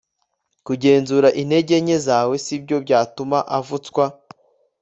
[0.65, 4.05] kugenzura intege nke zawe sibyo byatuma avutswa